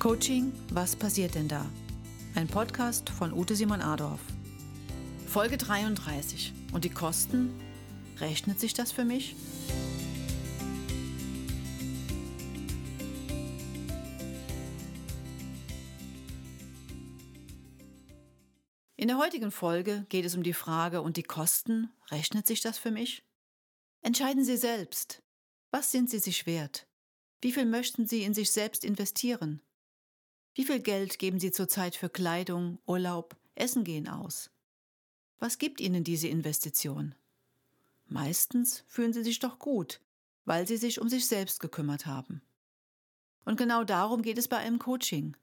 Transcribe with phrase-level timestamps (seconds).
[0.00, 1.70] Coaching, was passiert denn da?
[2.34, 4.22] Ein Podcast von Ute Simon Adorf.
[5.26, 6.54] Folge 33.
[6.72, 7.50] Und die Kosten?
[8.18, 9.36] Rechnet sich das für mich?
[18.96, 21.90] In der heutigen Folge geht es um die Frage, und die Kosten?
[22.10, 23.22] Rechnet sich das für mich?
[24.00, 25.22] Entscheiden Sie selbst.
[25.70, 26.88] Was sind Sie sich wert?
[27.42, 29.60] Wie viel möchten Sie in sich selbst investieren?
[30.54, 34.50] Wie viel Geld geben Sie zurzeit für Kleidung, Urlaub, Essen gehen aus?
[35.38, 37.14] Was gibt Ihnen diese Investition?
[38.06, 40.00] Meistens fühlen Sie sich doch gut,
[40.44, 42.42] weil Sie sich um sich selbst gekümmert haben.
[43.44, 45.36] Und genau darum geht es bei einem Coaching.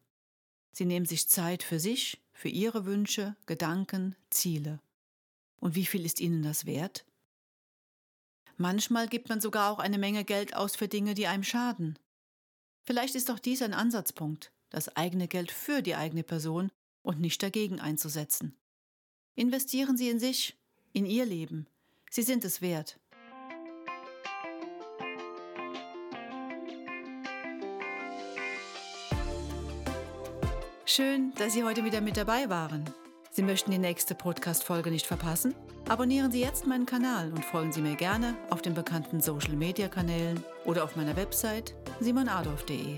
[0.71, 4.79] Sie nehmen sich Zeit für sich, für Ihre Wünsche, Gedanken, Ziele.
[5.59, 7.05] Und wie viel ist Ihnen das wert?
[8.57, 11.97] Manchmal gibt man sogar auch eine Menge Geld aus für Dinge, die einem schaden.
[12.83, 17.41] Vielleicht ist doch dies ein Ansatzpunkt, das eigene Geld für die eigene Person und nicht
[17.41, 18.57] dagegen einzusetzen.
[19.35, 20.57] Investieren Sie in sich,
[20.93, 21.67] in Ihr Leben.
[22.09, 22.99] Sie sind es wert.
[30.85, 32.83] Schön, dass Sie heute wieder mit dabei waren.
[33.29, 35.53] Sie möchten die nächste Podcast-Folge nicht verpassen?
[35.87, 40.83] Abonnieren Sie jetzt meinen Kanal und folgen Sie mir gerne auf den bekannten Social-Media-Kanälen oder
[40.83, 42.97] auf meiner Website simonadolf.de.